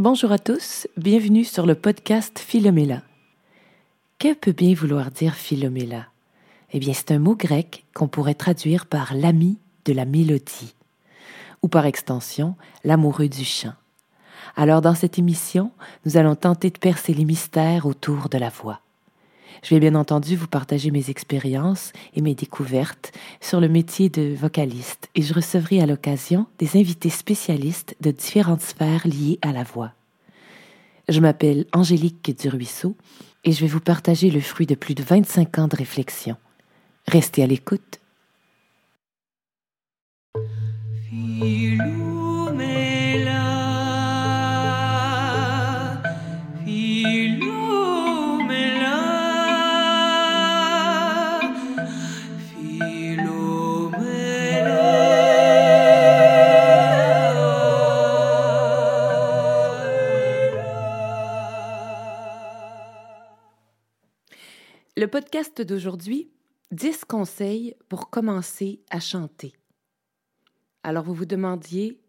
Bonjour 0.00 0.32
à 0.32 0.40
tous, 0.40 0.88
bienvenue 0.96 1.44
sur 1.44 1.66
le 1.66 1.76
podcast 1.76 2.40
Philomela. 2.40 3.02
Que 4.18 4.34
peut 4.34 4.50
bien 4.50 4.74
vouloir 4.74 5.12
dire 5.12 5.34
Philomela? 5.34 6.06
Eh 6.72 6.80
bien, 6.80 6.92
c'est 6.92 7.12
un 7.12 7.20
mot 7.20 7.36
grec 7.36 7.84
qu'on 7.94 8.08
pourrait 8.08 8.34
traduire 8.34 8.86
par 8.86 9.14
l'ami 9.14 9.56
de 9.84 9.92
la 9.92 10.04
mélodie, 10.04 10.74
ou 11.62 11.68
par 11.68 11.86
extension, 11.86 12.56
l'amoureux 12.82 13.28
du 13.28 13.44
chant. 13.44 13.74
Alors, 14.56 14.80
dans 14.80 14.96
cette 14.96 15.20
émission, 15.20 15.70
nous 16.04 16.16
allons 16.16 16.34
tenter 16.34 16.70
de 16.70 16.78
percer 16.78 17.14
les 17.14 17.24
mystères 17.24 17.86
autour 17.86 18.28
de 18.28 18.38
la 18.38 18.48
voix. 18.48 18.80
Je 19.62 19.74
vais 19.74 19.80
bien 19.80 19.94
entendu 19.94 20.36
vous 20.36 20.46
partager 20.46 20.90
mes 20.90 21.10
expériences 21.10 21.92
et 22.14 22.20
mes 22.20 22.34
découvertes 22.34 23.12
sur 23.40 23.60
le 23.60 23.68
métier 23.68 24.08
de 24.08 24.34
vocaliste 24.34 25.08
et 25.14 25.22
je 25.22 25.34
recevrai 25.34 25.80
à 25.80 25.86
l'occasion 25.86 26.46
des 26.58 26.76
invités 26.76 27.10
spécialistes 27.10 27.96
de 28.00 28.10
différentes 28.10 28.62
sphères 28.62 29.06
liées 29.06 29.38
à 29.42 29.52
la 29.52 29.62
voix. 29.62 29.92
Je 31.08 31.20
m'appelle 31.20 31.66
Angélique 31.72 32.36
Duruisseau 32.38 32.96
et 33.44 33.52
je 33.52 33.60
vais 33.60 33.66
vous 33.66 33.80
partager 33.80 34.30
le 34.30 34.40
fruit 34.40 34.66
de 34.66 34.74
plus 34.74 34.94
de 34.94 35.02
25 35.02 35.58
ans 35.58 35.68
de 35.68 35.76
réflexion. 35.76 36.36
Restez 37.06 37.42
à 37.42 37.46
l'écoute. 37.46 38.00
Podcast 65.34 65.62
d'aujourd'hui, 65.62 66.30
10 66.70 67.06
conseils 67.06 67.74
pour 67.88 68.08
commencer 68.08 68.84
à 68.88 69.00
chanter. 69.00 69.52
Alors 70.84 71.02
vous 71.02 71.12
vous 71.12 71.24
demandiez, 71.24 72.00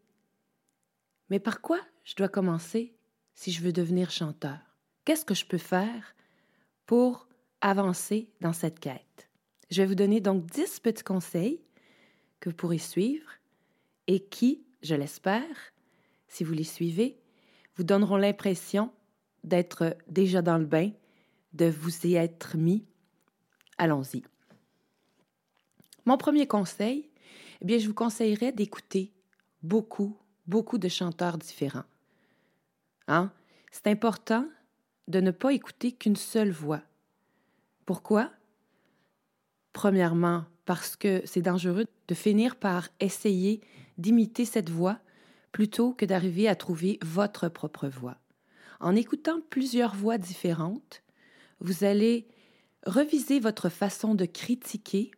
mais 1.32 1.40
par 1.40 1.62
quoi 1.62 1.80
je 2.04 2.14
dois 2.14 2.30
commencer 2.30 2.94
si 3.34 3.52
je 3.52 3.64
veux 3.64 3.74
devenir 3.74 4.12
chanteur? 4.12 4.60
Qu'est-ce 5.06 5.26
que 5.26 5.34
je 5.34 5.48
peux 5.48 5.58
faire 5.58 6.16
pour 6.86 7.28
avancer 7.62 8.30
dans 8.42 8.54
cette 8.54 8.80
quête? 8.80 9.28
Je 9.72 9.82
vais 9.82 9.88
vous 9.88 9.96
donner 9.96 10.22
donc 10.22 10.46
10 10.46 10.80
petits 10.82 11.04
conseils 11.04 11.64
que 12.40 12.52
vous 12.52 12.56
pourrez 12.56 12.78
suivre 12.78 13.32
et 14.06 14.20
qui, 14.20 14.68
je 14.84 14.94
l'espère, 14.94 15.74
si 16.28 16.44
vous 16.44 16.54
les 16.54 16.64
suivez, 16.64 17.18
vous 17.76 17.86
donneront 17.86 18.18
l'impression 18.18 18.92
d'être 19.44 19.98
déjà 20.08 20.44
dans 20.44 20.60
le 20.60 20.68
bain 20.68 20.92
de 21.54 21.66
vous 21.66 22.06
y 22.06 22.14
être 22.18 22.56
mis, 22.56 22.86
allons-y. 23.78 24.24
Mon 26.06 26.18
premier 26.18 26.48
conseil, 26.48 27.10
eh 27.62 27.66
bien, 27.66 27.80
je 27.80 27.88
vous 27.88 27.94
conseillerais 27.94 28.52
d'écouter 28.52 29.12
beaucoup, 29.64 30.16
beaucoup 30.48 30.78
de 30.78 30.88
chanteurs 30.88 31.38
différents. 31.38 31.86
Hein? 33.08 33.32
C'est 33.72 33.88
important 33.88 34.48
de 35.08 35.20
ne 35.20 35.32
pas 35.32 35.54
écouter 35.54 35.92
qu'une 35.92 36.16
seule 36.16 36.52
voix. 36.52 36.82
Pourquoi? 37.86 38.32
Premièrement, 39.74 40.46
parce 40.66 40.96
que 40.96 41.22
c'est 41.26 41.42
dangereux 41.42 41.86
de 42.08 42.16
finir 42.16 42.56
par 42.56 42.90
essayer 43.00 43.62
d'imiter 43.98 44.46
cette 44.46 44.70
voix 44.70 45.00
plutôt 45.52 45.94
que 45.94 46.06
d'arriver 46.06 46.48
à 46.48 46.56
trouver 46.56 47.00
votre 47.02 47.50
propre 47.50 47.88
voix. 47.88 48.18
En 48.80 48.96
écoutant 48.96 49.40
plusieurs 49.50 49.96
voix 49.96 50.18
différentes, 50.18 51.02
vous 51.60 51.84
allez 51.84 52.28
reviser 52.86 53.40
votre 53.40 53.70
façon 53.70 54.16
de 54.16 54.26
critiquer 54.26 55.12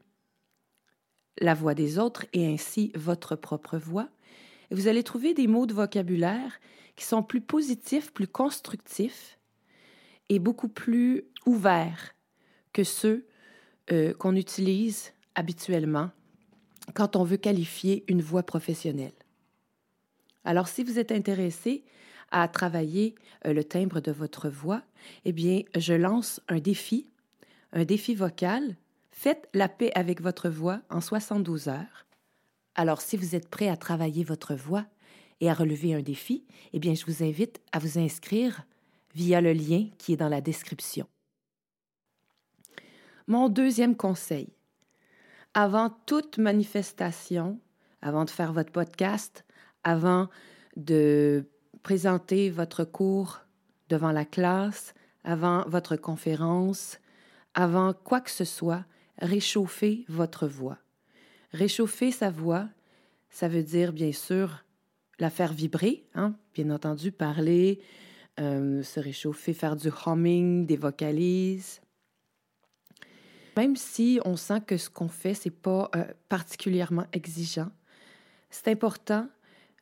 la 1.40 1.54
voix 1.54 1.74
des 1.74 2.00
autres 2.00 2.26
et 2.34 2.48
ainsi 2.48 2.92
votre 2.96 3.36
propre 3.36 3.78
voix. 3.78 4.10
Vous 4.72 4.88
allez 4.88 5.04
trouver 5.04 5.34
des 5.34 5.48
mots 5.48 5.66
de 5.66 5.74
vocabulaire 5.74 6.60
qui 6.96 7.06
sont 7.06 7.24
plus 7.24 7.42
positifs, 7.42 8.12
plus 8.12 8.28
constructifs 8.28 9.38
et 10.30 10.40
beaucoup 10.40 10.68
plus 10.68 11.26
ouverts 11.46 12.14
que 12.74 12.84
ceux 12.84 13.28
euh, 13.92 14.14
qu'on 14.14 14.36
utilise 14.36 15.14
habituellement 15.36 16.12
quand 16.94 17.16
on 17.16 17.24
veut 17.24 17.38
qualifier 17.38 18.04
une 18.08 18.22
voix 18.22 18.44
professionnelle. 18.44 19.14
Alors, 20.44 20.68
si 20.68 20.84
vous 20.84 21.00
êtes 21.00 21.12
intéressé 21.12 21.84
à 22.32 22.48
travailler 22.48 23.16
euh, 23.46 23.54
le 23.54 23.64
timbre 23.64 24.00
de 24.00 24.12
votre 24.12 24.50
voix, 24.50 24.82
eh 25.26 25.32
bien, 25.32 25.62
je 25.76 25.94
lance 25.94 26.42
un 26.48 26.60
défi, 26.60 27.08
un 27.74 27.86
défi 27.86 28.16
vocal. 28.16 28.76
Faites 29.12 29.50
la 29.54 29.68
paix 29.68 29.92
avec 29.96 30.22
votre 30.22 30.50
voix 30.50 30.82
en 30.90 31.02
72 31.02 31.70
heures. 31.70 32.06
Alors, 32.76 33.02
si 33.02 33.18
vous 33.18 33.36
êtes 33.36 33.50
prêt 33.50 33.70
à 33.70 33.78
travailler 33.78 34.24
votre 34.24 34.54
voix 34.54 34.86
et 35.42 35.50
à 35.50 35.54
relever 35.54 35.94
un 35.94 36.02
défi, 36.02 36.46
eh 36.74 36.80
bien, 36.80 36.94
je 36.94 37.06
vous 37.06 37.24
invite 37.24 37.60
à 37.72 37.80
vous 37.80 37.98
inscrire 37.98 38.64
via 39.16 39.42
le 39.42 39.54
lien 39.54 39.88
qui 39.98 40.14
est 40.14 40.18
dans 40.18 40.30
la 40.30 40.42
description. 40.42 41.08
Mon 43.26 43.50
deuxième 43.50 43.96
conseil. 43.96 44.54
Avant 45.54 45.90
toute 46.06 46.38
manifestation, 46.38 47.60
avant 48.02 48.26
de 48.26 48.30
faire 48.30 48.54
votre 48.54 48.72
podcast, 48.72 49.44
avant 49.84 50.30
de 50.76 51.50
présenter 51.82 52.50
votre 52.52 52.84
cours 52.84 53.42
devant 53.90 54.12
la 54.12 54.26
classe, 54.26 54.94
avant 55.24 55.68
votre 55.68 55.96
conférence, 55.96 57.00
avant 57.58 57.92
quoi 57.92 58.22
que 58.22 58.30
ce 58.30 58.46
soit, 58.46 58.86
réchauffez 59.18 60.06
votre 60.10 60.48
voix. 60.48 60.78
Réchauffer 61.52 62.12
sa 62.12 62.30
voix, 62.30 62.70
ça 63.32 63.48
veut 63.48 63.64
dire 63.64 63.94
bien 63.94 64.12
sûr 64.12 64.64
la 65.18 65.32
faire 65.32 65.54
vibrer, 65.54 66.06
hein? 66.14 66.36
bien 66.54 66.70
entendu 66.70 67.12
parler, 67.12 67.82
euh, 68.40 68.84
se 68.84 69.00
réchauffer, 69.00 69.54
faire 69.54 69.76
du 69.76 69.90
humming, 70.06 70.68
des 70.68 70.78
vocalises. 70.78 71.82
Même 73.58 73.76
si 73.76 74.20
on 74.24 74.36
sent 74.36 74.62
que 74.68 74.78
ce 74.78 74.92
qu'on 74.92 75.08
fait, 75.08 75.34
c'est 75.34 75.50
pas 75.50 75.90
euh, 75.96 76.06
particulièrement 76.30 77.08
exigeant, 77.12 77.72
c'est 78.52 78.68
important 78.68 79.28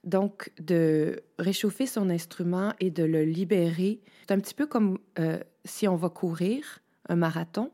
donc, 0.05 0.49
de 0.61 1.23
réchauffer 1.39 1.87
son 1.87 2.09
instrument 2.09 2.73
et 2.79 2.89
de 2.89 3.03
le 3.03 3.25
libérer, 3.25 3.99
c'est 4.21 4.33
un 4.33 4.39
petit 4.39 4.53
peu 4.53 4.65
comme 4.65 4.97
euh, 5.19 5.39
si 5.65 5.89
on 5.89 5.97
va 5.97 6.09
courir 6.09 6.79
un 7.09 7.15
marathon. 7.15 7.71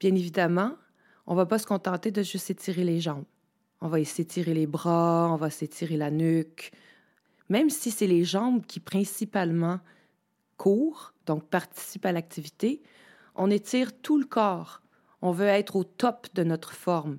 Bien 0.00 0.14
évidemment, 0.14 0.76
on 1.26 1.34
va 1.34 1.46
pas 1.46 1.58
se 1.58 1.66
contenter 1.66 2.10
de 2.10 2.22
juste 2.22 2.46
s'étirer 2.46 2.84
les 2.84 3.00
jambes. 3.00 3.24
On 3.80 3.88
va 3.88 4.02
s'étirer 4.04 4.54
les 4.54 4.66
bras, 4.66 5.28
on 5.32 5.36
va 5.36 5.50
s'étirer 5.50 5.96
la 5.96 6.10
nuque. 6.10 6.72
Même 7.48 7.70
si 7.70 7.90
c'est 7.90 8.06
les 8.06 8.24
jambes 8.24 8.64
qui 8.66 8.80
principalement 8.80 9.80
courent, 10.56 11.12
donc 11.26 11.48
participent 11.48 12.06
à 12.06 12.12
l'activité, 12.12 12.82
on 13.34 13.50
étire 13.50 13.92
tout 14.00 14.18
le 14.18 14.24
corps. 14.24 14.82
On 15.20 15.32
veut 15.32 15.46
être 15.46 15.76
au 15.76 15.84
top 15.84 16.28
de 16.34 16.44
notre 16.44 16.72
forme. 16.72 17.18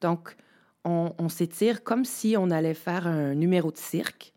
Donc, 0.00 0.36
on, 0.84 1.28
s'étire 1.28 1.82
comme 1.82 2.04
si 2.04 2.36
on 2.38 2.50
allait 2.50 2.74
faire 2.74 3.08
un 3.08 3.34
numéro 3.34 3.72
de 3.72 3.76
cirque, 3.76 4.32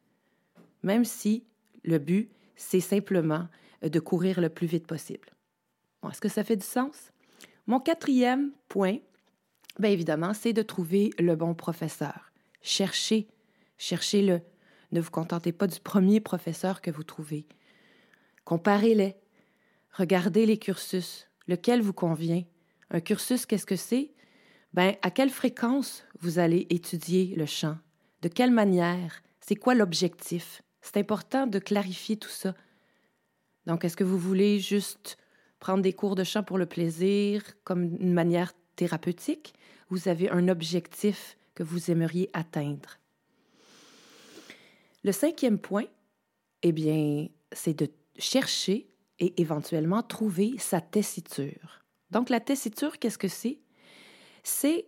même 0.81 1.05
si 1.05 1.43
le 1.83 1.99
but, 1.99 2.31
c'est 2.55 2.79
simplement 2.79 3.47
de 3.83 3.99
courir 3.99 4.41
le 4.41 4.49
plus 4.49 4.65
vite 4.65 4.87
possible. 4.87 5.29
Est-ce 6.07 6.21
que 6.21 6.29
ça 6.29 6.43
fait 6.43 6.55
du 6.55 6.65
sens? 6.65 7.11
Mon 7.67 7.79
quatrième 7.79 8.51
point, 8.67 8.97
bien 9.79 9.89
évidemment, 9.89 10.33
c'est 10.33 10.53
de 10.53 10.61
trouver 10.61 11.11
le 11.19 11.35
bon 11.35 11.53
professeur. 11.53 12.31
Cherchez, 12.61 13.27
cherchez-le. 13.77 14.41
Ne 14.91 15.01
vous 15.01 15.11
contentez 15.11 15.51
pas 15.51 15.67
du 15.67 15.79
premier 15.79 16.19
professeur 16.19 16.81
que 16.81 16.91
vous 16.91 17.03
trouvez. 17.03 17.45
Comparez-les. 18.43 19.15
Regardez 19.91 20.45
les 20.45 20.57
cursus. 20.57 21.27
Lequel 21.47 21.81
vous 21.81 21.93
convient? 21.93 22.43
Un 22.89 23.01
cursus, 23.01 23.45
qu'est-ce 23.45 23.65
que 23.65 23.75
c'est? 23.75 24.11
ben, 24.73 24.95
à 25.01 25.11
quelle 25.11 25.29
fréquence 25.29 26.03
vous 26.19 26.39
allez 26.39 26.67
étudier 26.69 27.33
le 27.35 27.45
chant? 27.45 27.77
De 28.21 28.27
quelle 28.27 28.51
manière? 28.51 29.21
C'est 29.39 29.55
quoi 29.55 29.73
l'objectif? 29.73 30.61
C'est 30.81 30.97
important 30.97 31.47
de 31.47 31.59
clarifier 31.59 32.17
tout 32.17 32.29
ça. 32.29 32.53
Donc, 33.65 33.83
est-ce 33.83 33.97
que 33.97 34.03
vous 34.03 34.19
voulez 34.19 34.59
juste 34.59 35.17
prendre 35.59 35.81
des 35.81 35.93
cours 35.93 36.15
de 36.15 36.23
chant 36.23 36.43
pour 36.43 36.57
le 36.57 36.65
plaisir, 36.65 37.43
comme 37.63 37.97
une 37.99 38.13
manière 38.13 38.53
thérapeutique? 38.75 39.53
Vous 39.89 40.07
avez 40.07 40.29
un 40.29 40.47
objectif 40.47 41.37
que 41.55 41.63
vous 41.63 41.91
aimeriez 41.91 42.29
atteindre? 42.33 42.97
Le 45.03 45.11
cinquième 45.11 45.59
point, 45.59 45.85
eh 46.63 46.71
bien, 46.71 47.27
c'est 47.51 47.77
de 47.77 47.89
chercher 48.17 48.87
et 49.19 49.39
éventuellement 49.41 50.03
trouver 50.03 50.55
sa 50.57 50.81
tessiture. 50.81 51.83
Donc, 52.11 52.29
la 52.29 52.39
tessiture, 52.39 52.99
qu'est-ce 52.99 53.17
que 53.17 53.27
c'est? 53.27 53.59
c'est 54.43 54.87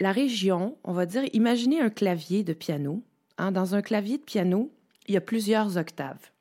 la 0.00 0.12
région, 0.12 0.78
on 0.84 0.92
va 0.92 1.06
dire, 1.06 1.24
imaginez 1.32 1.80
un 1.80 1.90
clavier 1.90 2.42
de 2.42 2.52
piano. 2.52 3.02
Hein. 3.38 3.52
Dans 3.52 3.74
un 3.74 3.82
clavier 3.82 4.18
de 4.18 4.24
piano, 4.24 4.72
il 5.06 5.14
y 5.14 5.16
a 5.16 5.20
plusieurs 5.20 5.76
octaves. 5.76 6.31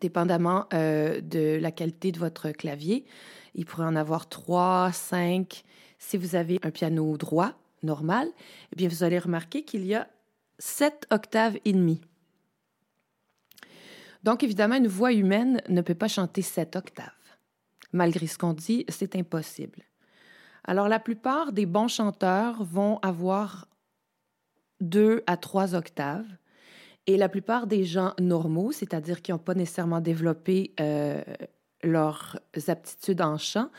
Dépendamment 0.00 0.66
euh, 0.72 1.20
de 1.20 1.58
la 1.60 1.72
qualité 1.72 2.12
de 2.12 2.18
votre 2.18 2.50
clavier, 2.52 3.04
il 3.54 3.66
pourrait 3.66 3.86
en 3.86 3.96
avoir 3.96 4.28
trois, 4.28 4.90
cinq. 4.92 5.64
Si 5.98 6.16
vous 6.16 6.36
avez 6.36 6.58
un 6.62 6.70
piano 6.70 7.16
droit, 7.16 7.54
normal, 7.82 8.28
eh 8.72 8.76
bien, 8.76 8.88
vous 8.88 9.02
allez 9.02 9.18
remarquer 9.18 9.64
qu'il 9.64 9.84
y 9.84 9.94
a 9.94 10.08
sept 10.58 11.06
octaves 11.10 11.58
et 11.64 11.72
demi. 11.72 12.00
Donc, 14.22 14.42
évidemment, 14.42 14.76
une 14.76 14.86
voix 14.88 15.12
humaine 15.12 15.62
ne 15.68 15.80
peut 15.80 15.94
pas 15.94 16.08
chanter 16.08 16.42
sept 16.42 16.76
octaves. 16.76 17.08
Malgré 17.92 18.26
ce 18.26 18.38
qu'on 18.38 18.52
dit, 18.52 18.84
c'est 18.88 19.16
impossible. 19.16 19.82
Alors, 20.64 20.88
la 20.88 21.00
plupart 21.00 21.52
des 21.52 21.66
bons 21.66 21.88
chanteurs 21.88 22.62
vont 22.62 22.98
avoir 22.98 23.66
deux 24.80 25.22
à 25.26 25.36
trois 25.36 25.74
octaves. 25.74 26.26
Et 27.06 27.16
la 27.16 27.28
plupart 27.28 27.66
des 27.66 27.84
gens 27.84 28.14
normaux, 28.20 28.72
c'est-à-dire 28.72 29.22
qui 29.22 29.32
n'ont 29.32 29.38
pas 29.38 29.54
nécessairement 29.54 30.00
développé 30.00 30.74
euh, 30.80 31.22
leurs 31.82 32.38
aptitudes 32.68 33.20
en 33.20 33.38
chant, 33.38 33.70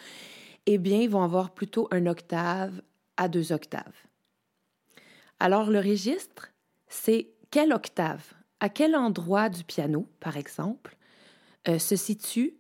eh 0.66 0.78
bien, 0.78 1.00
ils 1.00 1.10
vont 1.10 1.24
avoir 1.24 1.54
plutôt 1.54 1.88
un 1.92 2.06
octave 2.08 2.82
à 3.18 3.28
deux 3.28 3.52
octaves. 3.52 3.96
Alors, 5.40 5.70
le 5.70 5.80
registre, 5.80 6.52
c'est 6.88 7.30
quelle 7.50 7.74
octave, 7.74 8.34
à 8.60 8.70
quel 8.70 8.96
endroit 8.96 9.50
du 9.50 9.64
piano, 9.64 10.08
par 10.20 10.38
exemple, 10.38 10.98
euh, 11.68 11.80
se 11.80 11.96
situe 11.96 12.58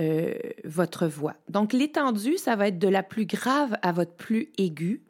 euh, 0.00 0.34
votre 0.64 1.06
voix? 1.06 1.36
Donc, 1.48 1.72
l'étendue, 1.72 2.36
ça 2.36 2.56
va 2.56 2.68
être 2.68 2.78
de 2.78 2.88
la 2.88 3.02
plus 3.02 3.26
grave 3.26 3.76
à 3.82 3.92
votre 3.92 4.14
plus 4.14 4.50
aiguë. 4.58 5.04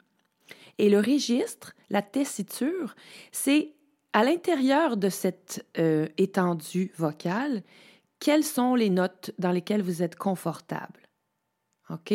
Et 0.77 0.89
le 0.89 0.99
registre, 0.99 1.73
la 1.89 2.01
tessiture, 2.01 2.95
c'est 3.31 3.73
à 4.13 4.23
l'intérieur 4.23 4.97
de 4.97 5.09
cette 5.09 5.65
euh, 5.77 6.07
étendue 6.17 6.91
vocale, 6.97 7.63
quelles 8.19 8.43
sont 8.43 8.75
les 8.75 8.89
notes 8.89 9.31
dans 9.39 9.51
lesquelles 9.51 9.81
vous 9.81 10.03
êtes 10.03 10.15
confortable? 10.15 10.99
OK? 11.89 12.13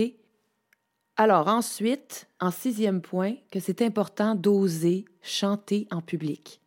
Alors 1.16 1.48
ensuite, 1.48 2.28
en 2.40 2.50
sixième 2.50 3.00
point, 3.00 3.34
que 3.50 3.60
c'est 3.60 3.82
important 3.82 4.34
d'oser 4.34 5.06
chanter 5.22 5.88
en 5.90 6.02
public. 6.02 6.60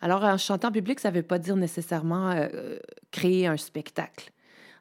Alors, 0.00 0.24
en 0.24 0.36
chantant 0.36 0.68
en 0.68 0.72
public, 0.72 0.98
ça 0.98 1.10
ne 1.10 1.16
veut 1.16 1.22
pas 1.22 1.38
dire 1.38 1.56
nécessairement 1.56 2.32
euh, 2.32 2.76
créer 3.12 3.46
un 3.46 3.56
spectacle. 3.56 4.32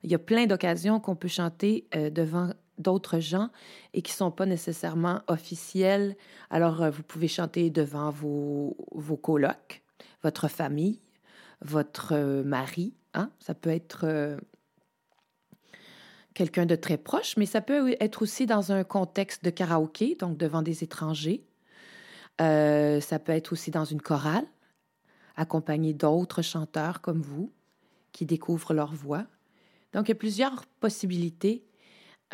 Il 0.04 0.12
y 0.12 0.16
a 0.16 0.20
plein 0.20 0.48
d'occasions 0.48 1.00
qu'on 1.00 1.16
peut 1.16 1.28
chanter 1.28 1.86
euh, 1.96 2.10
devant 2.10 2.50
d'autres 2.82 3.20
gens 3.20 3.50
et 3.94 4.02
qui 4.02 4.12
ne 4.12 4.18
sont 4.18 4.32
pas 4.32 4.46
nécessairement 4.46 5.22
officiels. 5.28 6.16
Alors, 6.50 6.82
euh, 6.82 6.90
vous 6.90 7.04
pouvez 7.04 7.28
chanter 7.28 7.70
devant 7.70 8.10
vos, 8.10 8.76
vos 8.92 9.18
colocs, 9.18 9.84
votre 10.24 10.48
famille, 10.48 11.00
votre 11.62 12.42
mari. 12.44 12.94
Hein? 13.14 13.32
Ça 13.40 13.54
peut 13.54 13.70
être 13.70 14.38
quelqu'un 16.34 16.66
de 16.66 16.76
très 16.76 16.98
proche, 16.98 17.38
mais 17.38 17.46
ça 17.46 17.62
peut 17.62 17.96
être 18.00 18.22
aussi 18.22 18.46
dans 18.46 18.72
un 18.72 18.84
contexte 18.84 19.44
de 19.44 19.50
karaoké, 19.50 20.16
donc 20.16 20.38
devant 20.38 20.62
des 20.62 20.84
étrangers. 20.84 21.44
ça 22.40 23.20
peut 23.20 23.34
être 23.34 23.52
aussi 23.52 23.70
dans 23.70 23.86
une 23.86 24.02
chorale 24.02 24.46
accompagné 25.36 25.94
d'autres 25.94 26.42
chanteurs 26.42 27.02
comme 27.02 27.22
vous 27.22 27.52
qui 28.12 28.26
découvrent 28.26 28.74
leur 28.74 28.94
voix. 28.94 29.26
Donc, 29.94 30.08
il 30.08 30.12
y 30.12 30.14
a 30.14 30.16
plusieurs 30.16 30.66
possibilités 30.80 31.66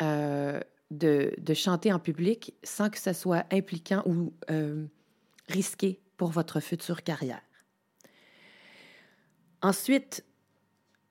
euh, 0.00 0.60
de, 0.90 1.34
chanter 1.54 1.92
en 1.92 1.98
public 1.98 2.54
sans 2.62 2.88
que 2.88 2.98
ça 2.98 3.12
soit 3.12 3.44
impliquant 3.52 4.02
ou 4.06 4.32
euh, 4.50 4.86
risqué 5.48 6.00
pour 6.16 6.30
votre 6.30 6.60
future 6.60 7.02
carrière. 7.02 7.42
Ensuite, 9.60 10.24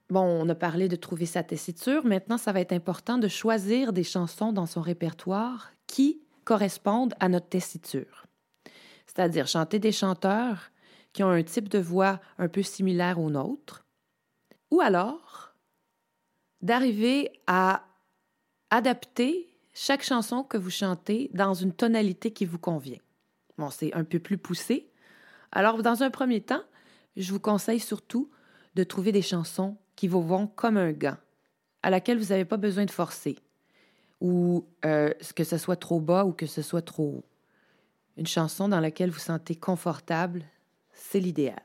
bon, 0.10 0.22
on 0.22 0.50
a 0.50 0.56
parlé 0.56 0.88
de 0.88 0.96
trouver 0.96 1.26
sa 1.26 1.44
tessiture. 1.44 2.06
Maintenant, 2.06 2.38
ça 2.38 2.54
va 2.54 2.62
être 2.62 2.72
important 2.72 3.18
de 3.18 3.28
choisir 3.28 3.94
des 3.94 4.04
chansons 4.04 4.52
dans 4.52 4.66
son 4.66 4.82
répertoire 4.82 5.72
qui 5.86 6.22
correspondent 6.44 7.14
à 7.20 7.30
notre 7.30 7.50
tessiture. 7.50 8.26
C'est-à-dire 9.06 9.48
chanter 9.48 9.80
des 9.80 9.92
chanteurs 9.92 10.72
qui 11.14 11.24
ont 11.24 11.30
un 11.30 11.44
type 11.44 11.70
de 11.70 11.80
voix 11.80 12.20
un 12.38 12.48
peu 12.48 12.64
similaire 12.64 13.20
au 13.20 13.30
nôtre, 13.30 13.86
ou 14.72 14.82
alors 14.82 15.54
d'arriver 16.62 17.32
à 17.48 17.84
adapter 18.70 19.50
chaque 19.74 20.04
chanson 20.04 20.44
que 20.44 20.58
vous 20.58 20.70
chantez 20.70 21.30
dans 21.34 21.54
une 21.54 21.74
tonalité 21.74 22.32
qui 22.32 22.46
vous 22.46 22.60
convient. 22.60 23.00
Bon, 23.58 23.70
c'est 23.70 23.94
un 23.94 24.04
peu 24.04 24.20
plus 24.20 24.38
poussé. 24.38 24.90
Alors, 25.52 25.82
dans 25.82 26.04
un 26.04 26.10
premier 26.10 26.42
temps, 26.42 26.64
je 27.16 27.32
vous 27.32 27.40
conseille 27.40 27.80
surtout 27.80 28.30
de 28.76 28.84
trouver 28.84 29.12
des 29.12 29.22
chansons 29.22 29.78
qui 29.96 30.08
vous 30.08 30.22
vont 30.22 30.48
comme 30.48 30.78
un 30.78 30.92
gant, 30.92 31.18
à 31.82 31.90
laquelle 31.90 32.20
vous 32.20 32.28
n'avez 32.28 32.46
pas 32.46 32.58
besoin 32.58 32.86
de 32.86 32.92
forcer, 32.92 33.38
ou 34.22 34.68
euh, 34.86 35.12
que 35.36 35.44
ce 35.44 35.58
soit 35.58 35.76
trop 35.76 36.00
bas 36.00 36.26
ou 36.26 36.34
que 36.34 36.46
ce 36.46 36.62
soit 36.62 36.84
trop 36.84 37.18
haut. 37.18 37.26
Une 38.18 38.28
chanson 38.28 38.68
dans 38.68 38.80
laquelle 38.80 39.10
vous 39.10 39.20
sentez 39.20 39.56
confortable, 39.56 40.44
c'est 40.92 41.20
l'idéal. 41.20 41.62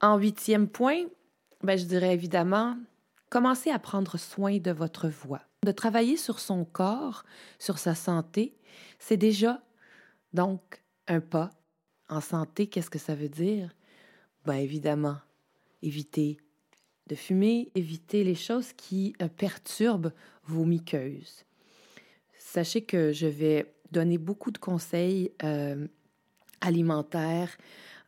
En 0.00 0.18
huitième 0.18 0.68
point, 0.68 1.04
ben, 1.62 1.78
je 1.78 1.84
dirais 1.84 2.12
évidemment, 2.12 2.76
commencez 3.34 3.70
à 3.70 3.80
prendre 3.80 4.16
soin 4.16 4.58
de 4.58 4.70
votre 4.70 5.08
voix. 5.08 5.42
De 5.66 5.72
travailler 5.72 6.16
sur 6.16 6.38
son 6.38 6.64
corps, 6.64 7.24
sur 7.58 7.78
sa 7.78 7.96
santé, 7.96 8.54
c'est 9.00 9.16
déjà 9.16 9.60
donc 10.32 10.84
un 11.08 11.18
pas. 11.18 11.50
En 12.08 12.20
santé, 12.20 12.68
qu'est-ce 12.68 12.90
que 12.90 12.98
ça 13.00 13.16
veut 13.16 13.28
dire? 13.28 13.74
Ben 14.44 14.54
évidemment, 14.54 15.16
éviter 15.82 16.38
de 17.08 17.16
fumer, 17.16 17.72
éviter 17.74 18.22
les 18.22 18.36
choses 18.36 18.72
qui 18.72 19.16
euh, 19.20 19.26
perturbent 19.26 20.12
vos 20.44 20.64
muqueuses. 20.64 21.44
Sachez 22.38 22.82
que 22.82 23.12
je 23.12 23.26
vais 23.26 23.74
donner 23.90 24.16
beaucoup 24.16 24.52
de 24.52 24.58
conseils 24.58 25.32
euh, 25.42 25.88
alimentaire 26.60 27.56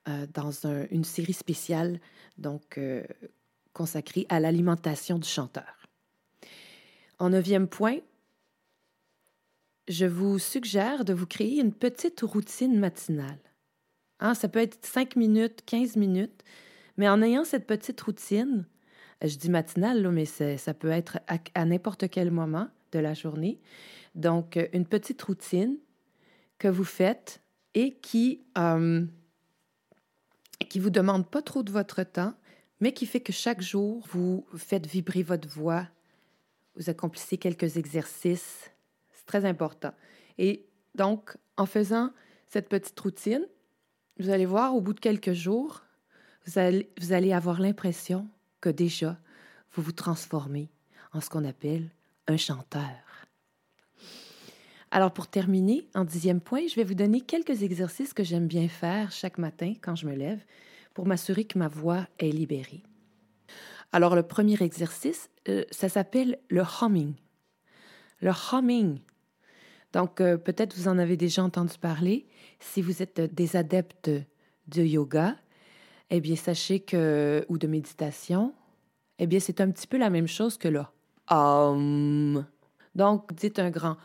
euh, 0.07 0.25
dans 0.33 0.53
une 0.93 1.03
série 1.03 1.33
spéciale 1.33 1.99
donc 2.39 2.79
consacrée 3.77 4.25
à 4.31 4.41
l'alimentation 4.41 5.19
du 5.19 5.29
chanteur. 5.29 5.87
En 7.19 7.29
neuvième 7.29 7.69
point, 7.69 7.99
je 9.87 10.07
vous 10.07 10.39
suggère 10.39 11.05
de 11.05 11.13
vous 11.13 11.27
créer 11.27 11.61
une 11.61 11.75
petite 11.75 12.23
routine 12.23 12.79
matinale. 12.79 13.39
Hein, 14.19 14.33
ça 14.33 14.49
peut 14.49 14.61
être 14.61 14.79
5 14.85 15.17
minutes, 15.17 15.61
15 15.67 15.97
minutes, 15.97 16.43
mais 16.97 17.07
en 17.07 17.21
ayant 17.21 17.45
cette 17.45 17.67
petite 17.67 18.01
routine, 18.01 18.65
je 19.23 19.37
dis 19.37 19.51
matinale, 19.51 20.11
mais 20.11 20.25
ça 20.25 20.73
peut 20.73 20.91
être 20.91 21.19
à 21.55 21.65
n'importe 21.67 22.09
quel 22.09 22.31
moment 22.31 22.69
de 22.93 22.99
la 22.99 23.13
journée. 23.13 23.61
Donc, 24.15 24.59
une 24.73 24.87
petite 24.87 25.21
routine 25.21 25.77
que 26.59 26.69
vous 26.69 26.85
faites 26.85 27.43
et 27.75 27.93
qui 27.93 28.41
euh, 28.57 29.05
qui 30.71 30.79
vous 30.79 30.91
demande 30.91 31.29
pas 31.29 31.43
trop 31.43 31.63
de 31.63 31.71
votre 31.71 32.03
temps, 32.03 32.33
mais 32.81 32.93
qui 32.93 33.07
fait 33.07 33.21
que 33.21 33.33
chaque 33.33 33.63
jour 33.63 34.03
vous 34.11 34.47
faites 34.57 34.87
vibrer 34.87 35.23
votre 35.23 35.49
voix, 35.49 35.87
vous 36.77 36.91
accomplissez 36.91 37.39
quelques 37.39 37.77
exercices. 37.77 38.71
C'est 39.13 39.27
très 39.27 39.45
important. 39.45 39.93
Et 40.39 40.67
donc, 40.95 41.37
en 41.57 41.67
faisant 41.67 42.11
cette 42.49 42.69
petite 42.69 42.99
routine, 43.01 43.47
vous 44.19 44.31
allez 44.31 44.47
voir 44.47 44.75
au 44.75 44.81
bout 44.81 44.93
de 44.93 45.01
quelques 45.01 45.33
jours, 45.33 45.83
vous 46.47 46.59
allez, 46.59 47.33
avoir 47.33 47.61
l'impression 47.61 48.29
que 48.61 48.69
déjà, 48.69 49.19
vous 49.73 49.83
vous 49.83 49.93
transformez 49.93 50.71
en 51.13 51.21
ce 51.21 51.29
qu'on 51.29 51.45
appelle 51.45 51.91
un 52.29 52.37
chanteur. 52.37 52.83
Alors 54.91 55.13
pour 55.13 55.27
terminer, 55.27 55.89
en 55.95 56.05
dixième 56.05 56.41
point, 56.41 56.67
je 56.69 56.77
vais 56.77 56.85
vous 56.85 56.95
donner 56.95 57.21
quelques 57.21 57.63
exercices 57.63 58.15
que 58.15 58.23
j'aime 58.23 58.47
bien 58.47 58.69
faire 58.69 59.11
chaque 59.11 59.39
matin 59.39 59.75
quand 59.83 59.97
je 59.97 60.07
me 60.07 60.15
lève 60.15 60.41
pour 60.97 61.07
m'assurer 61.07 61.45
que 61.45 61.59
ma 61.59 61.69
voix 61.69 62.07
est 62.19 62.31
libérée. 62.31 62.83
Alors 63.93 64.17
le 64.17 64.23
premier 64.23 64.57
exercice, 64.63 65.29
euh, 65.47 65.63
ça 65.71 65.91
s'appelle 65.91 66.39
le 66.49 66.63
humming. 66.81 67.13
Le 68.23 68.31
humming. 68.51 69.01
Donc 69.93 70.23
euh, 70.23 70.39
peut-être 70.39 70.75
vous 70.75 70.89
en 70.89 70.97
avez 70.97 71.19
déjà 71.19 71.45
entendu 71.45 71.77
parler. 71.79 72.27
Si 72.61 72.81
vous 72.81 73.03
êtes 73.03 73.21
des 73.21 73.57
adeptes 73.57 74.11
de 74.69 74.83
yoga, 74.83 75.37
eh 76.09 76.23
bien 76.23 76.35
sachez 76.35 76.81
que 76.81 77.45
ou 77.51 77.59
de 77.59 77.67
méditation, 77.67 78.55
eh 79.19 79.27
bien 79.27 79.39
c'est 79.39 79.61
un 79.61 79.71
petit 79.71 79.87
peu 79.87 79.99
la 79.99 80.09
même 80.09 80.27
chose 80.27 80.57
que 80.57 80.69
le 80.69 80.81
hum. 81.29 82.47
Donc 82.95 83.35
dites 83.35 83.59
un 83.59 83.69
grand 83.69 83.99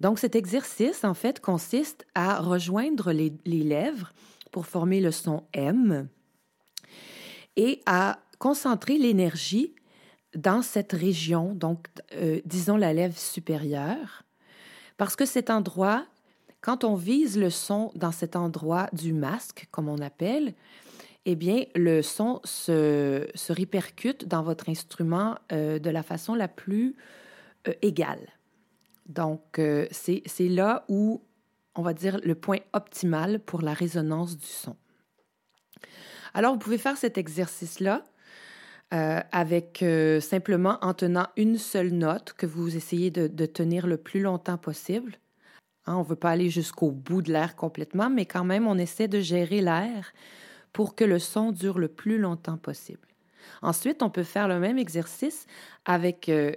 donc 0.00 0.18
cet 0.18 0.34
exercice, 0.34 1.04
en 1.04 1.14
fait, 1.14 1.40
consiste 1.40 2.06
à 2.14 2.40
rejoindre 2.40 3.12
les, 3.12 3.32
les 3.44 3.62
lèvres 3.62 4.12
pour 4.50 4.66
former 4.66 5.00
le 5.00 5.10
son 5.10 5.44
M 5.52 6.08
et 7.56 7.82
à 7.86 8.18
concentrer 8.38 8.96
l'énergie 8.96 9.74
dans 10.34 10.62
cette 10.62 10.92
région, 10.92 11.54
donc 11.54 11.88
euh, 12.14 12.40
disons 12.44 12.76
la 12.76 12.92
lèvre 12.92 13.18
supérieure, 13.18 14.22
parce 14.96 15.16
que 15.16 15.26
cet 15.26 15.50
endroit, 15.50 16.06
quand 16.60 16.84
on 16.84 16.94
vise 16.94 17.38
le 17.38 17.50
son 17.50 17.90
dans 17.94 18.12
cet 18.12 18.36
endroit 18.36 18.88
du 18.92 19.12
masque, 19.12 19.66
comme 19.70 19.88
on 19.88 19.98
appelle, 19.98 20.54
eh 21.26 21.34
bien, 21.34 21.64
le 21.74 22.00
son 22.00 22.40
se, 22.44 23.28
se 23.34 23.52
répercute 23.52 24.26
dans 24.26 24.42
votre 24.42 24.68
instrument 24.68 25.36
euh, 25.52 25.78
de 25.78 25.90
la 25.90 26.02
façon 26.02 26.34
la 26.34 26.48
plus 26.48 26.96
euh, 27.68 27.72
égale. 27.82 28.26
Donc, 29.10 29.58
euh, 29.58 29.86
c'est 29.90 30.48
là 30.48 30.84
où, 30.88 31.22
on 31.74 31.82
va 31.82 31.92
dire, 31.92 32.18
le 32.24 32.34
point 32.34 32.60
optimal 32.72 33.40
pour 33.40 33.60
la 33.60 33.74
résonance 33.74 34.38
du 34.38 34.46
son. 34.46 34.76
Alors, 36.32 36.54
vous 36.54 36.58
pouvez 36.58 36.78
faire 36.78 36.96
cet 36.96 37.18
exercice-là 37.18 38.04
avec 38.92 39.84
simplement 40.20 40.76
en 40.80 40.94
tenant 40.94 41.28
une 41.36 41.58
seule 41.58 41.90
note 41.90 42.32
que 42.32 42.44
vous 42.44 42.76
essayez 42.76 43.12
de, 43.12 43.28
de 43.28 43.46
tenir 43.46 43.86
le 43.86 43.96
plus 43.96 44.20
longtemps 44.20 44.58
possible. 44.58 45.12
Hein, 45.86 45.96
on 45.96 46.00
ne 46.00 46.04
veut 46.04 46.16
pas 46.16 46.30
aller 46.30 46.50
jusqu'au 46.50 46.90
bout 46.90 47.22
de 47.22 47.32
l'air 47.32 47.56
complètement, 47.56 48.10
mais 48.10 48.26
quand 48.26 48.44
même, 48.44 48.66
on 48.66 48.78
essaie 48.78 49.08
de 49.08 49.20
gérer 49.20 49.60
l'air 49.60 50.12
pour 50.72 50.94
que 50.94 51.04
le 51.04 51.18
son 51.18 51.52
dure 51.52 51.78
le 51.78 51.88
plus 51.88 52.18
longtemps 52.18 52.58
possible. 52.58 53.08
Ensuite, 53.62 54.02
on 54.02 54.10
peut 54.10 54.22
faire 54.22 54.48
le 54.48 54.58
même 54.60 54.78
exercice 54.78 55.46
avec, 55.84 56.28
euh, 56.28 56.52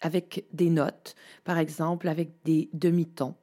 avec 0.00 0.44
des 0.52 0.70
notes, 0.70 1.14
par 1.44 1.58
exemple 1.58 2.08
avec 2.08 2.30
des 2.44 2.68
demi-tons. 2.72 3.34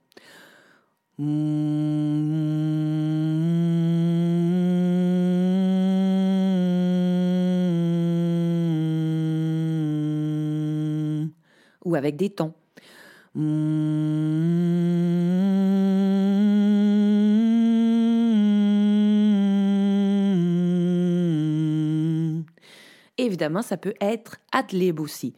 Ou 11.86 11.96
avec 11.96 12.16
des 12.16 12.30
tons. 12.32 12.54
Évidemment, 23.18 23.62
ça 23.62 23.78
peut 23.78 23.94
être 24.02 24.38
ad 24.52 24.74
aussi. 25.00 25.36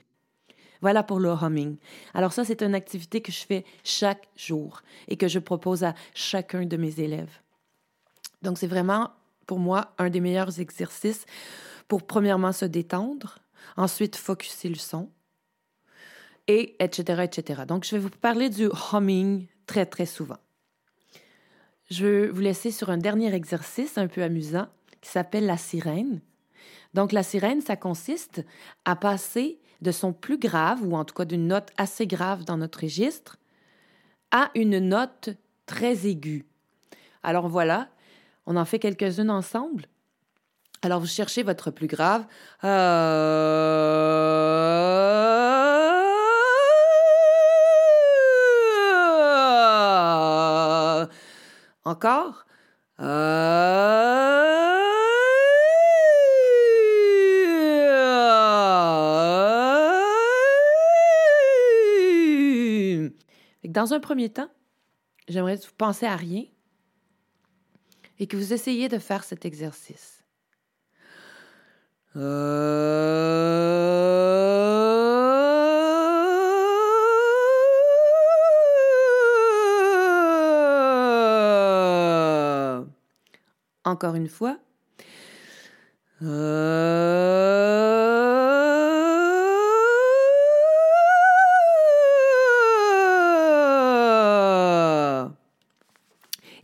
Voilà 0.81 1.03
pour 1.03 1.19
le 1.19 1.29
humming. 1.29 1.77
Alors 2.13 2.33
ça, 2.33 2.43
c'est 2.43 2.61
une 2.61 2.75
activité 2.75 3.21
que 3.21 3.31
je 3.31 3.45
fais 3.45 3.65
chaque 3.83 4.27
jour 4.35 4.81
et 5.07 5.17
que 5.17 5.27
je 5.27 5.39
propose 5.39 5.83
à 5.83 5.95
chacun 6.13 6.65
de 6.65 6.77
mes 6.77 6.99
élèves. 6.99 7.39
Donc 8.41 8.57
c'est 8.57 8.67
vraiment, 8.67 9.11
pour 9.47 9.59
moi, 9.59 9.93
un 9.97 10.09
des 10.09 10.19
meilleurs 10.19 10.59
exercices 10.59 11.25
pour, 11.87 12.03
premièrement, 12.03 12.51
se 12.51 12.65
détendre, 12.65 13.39
ensuite, 13.77 14.15
focuser 14.15 14.69
le 14.69 14.75
son, 14.75 15.09
et 16.47 16.75
etc., 16.79 17.23
etc. 17.23 17.63
Donc 17.67 17.85
je 17.85 17.95
vais 17.95 18.01
vous 18.01 18.09
parler 18.09 18.49
du 18.49 18.69
humming 18.91 19.47
très, 19.65 19.85
très 19.85 20.05
souvent. 20.05 20.37
Je 21.89 22.05
vais 22.05 22.27
vous 22.27 22.41
laisser 22.41 22.71
sur 22.71 22.89
un 22.89 22.97
dernier 22.97 23.33
exercice 23.33 23.97
un 23.97 24.07
peu 24.07 24.23
amusant 24.23 24.67
qui 25.01 25.09
s'appelle 25.09 25.45
la 25.45 25.57
sirène. 25.57 26.21
Donc, 26.95 27.11
la 27.11 27.23
sirène, 27.23 27.61
ça 27.61 27.75
consiste 27.75 28.43
à 28.85 28.95
passer 28.95 29.59
de 29.81 29.91
son 29.91 30.13
plus 30.13 30.37
grave, 30.37 30.81
ou 30.83 30.95
en 30.95 31.05
tout 31.05 31.13
cas 31.13 31.25
d'une 31.25 31.47
note 31.47 31.69
assez 31.77 32.07
grave 32.07 32.45
dans 32.45 32.57
notre 32.57 32.81
registre, 32.81 33.37
à 34.31 34.49
une 34.55 34.79
note 34.79 35.29
très 35.65 36.07
aiguë. 36.07 36.45
Alors 37.23 37.47
voilà, 37.47 37.89
on 38.45 38.55
en 38.55 38.65
fait 38.65 38.79
quelques-unes 38.79 39.31
ensemble. 39.31 39.87
Alors, 40.81 40.99
vous 40.99 41.07
cherchez 41.07 41.41
votre 41.41 41.71
plus 41.71 41.87
grave. 41.87 42.25
Encore. 51.85 52.45
Dans 63.75 63.93
un 63.93 63.99
premier 63.99 64.29
temps, 64.29 64.49
j'aimerais 65.27 65.57
que 65.57 65.65
vous 65.65 65.73
pensiez 65.77 66.07
à 66.07 66.15
rien 66.15 66.45
et 68.19 68.25
que 68.25 68.37
vous 68.37 68.53
essayiez 68.53 68.87
de 68.87 68.99
faire 68.99 69.25
cet 69.25 69.43
exercice. 69.43 70.23
Encore 83.83 84.15
une 84.15 84.29
fois. 84.29 84.57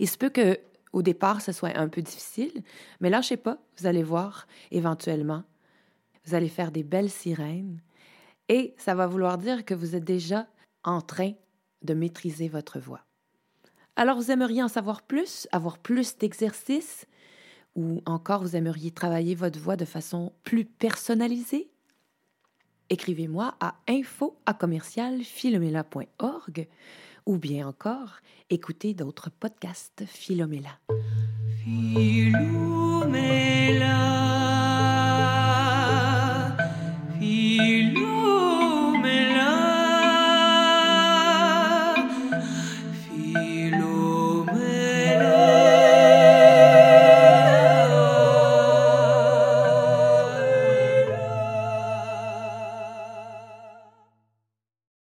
Il 0.01 0.09
se 0.09 0.17
peut 0.17 0.29
que 0.29 0.59
au 0.93 1.03
départ, 1.03 1.41
ce 1.41 1.51
soit 1.51 1.77
un 1.77 1.87
peu 1.87 2.01
difficile, 2.01 2.63
mais 2.99 3.09
lâchez 3.09 3.37
pas, 3.37 3.59
vous 3.77 3.85
allez 3.85 4.03
voir 4.03 4.47
éventuellement. 4.71 5.43
Vous 6.25 6.33
allez 6.35 6.49
faire 6.49 6.71
des 6.71 6.83
belles 6.83 7.11
sirènes 7.11 7.79
et 8.49 8.73
ça 8.77 8.95
va 8.95 9.05
vouloir 9.07 9.37
dire 9.37 9.63
que 9.63 9.75
vous 9.75 9.95
êtes 9.95 10.03
déjà 10.03 10.47
en 10.83 11.01
train 11.01 11.33
de 11.83 11.93
maîtriser 11.93 12.49
votre 12.49 12.79
voix. 12.79 13.05
Alors, 13.95 14.17
vous 14.17 14.31
aimeriez 14.31 14.63
en 14.63 14.67
savoir 14.67 15.03
plus, 15.03 15.47
avoir 15.51 15.77
plus 15.77 16.17
d'exercices 16.17 17.05
ou 17.75 18.01
encore 18.07 18.41
vous 18.41 18.55
aimeriez 18.55 18.89
travailler 18.89 19.35
votre 19.35 19.59
voix 19.59 19.75
de 19.75 19.85
façon 19.85 20.33
plus 20.43 20.65
personnalisée? 20.65 21.69
Écrivez-moi 22.89 23.55
à 23.59 23.75
info 23.87 24.35
à 24.47 24.53
ou 27.31 27.37
bien 27.37 27.65
encore 27.65 28.17
écouter 28.49 28.93
d'autres 28.93 29.29
podcasts 29.29 30.03
Philomela. 30.05 30.79